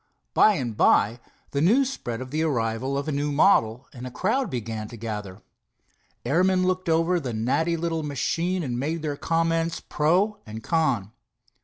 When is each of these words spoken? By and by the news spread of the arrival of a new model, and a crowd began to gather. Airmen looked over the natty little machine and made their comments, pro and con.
By 0.33 0.53
and 0.55 0.75
by 0.75 1.19
the 1.51 1.61
news 1.61 1.91
spread 1.91 2.21
of 2.21 2.31
the 2.31 2.41
arrival 2.41 2.97
of 2.97 3.07
a 3.07 3.11
new 3.11 3.31
model, 3.31 3.85
and 3.93 4.07
a 4.07 4.09
crowd 4.09 4.49
began 4.49 4.87
to 4.87 4.97
gather. 4.97 5.43
Airmen 6.25 6.65
looked 6.65 6.89
over 6.89 7.19
the 7.19 7.33
natty 7.33 7.77
little 7.77 8.01
machine 8.01 8.63
and 8.63 8.79
made 8.79 9.03
their 9.03 9.15
comments, 9.15 9.79
pro 9.79 10.39
and 10.43 10.63
con. 10.63 11.11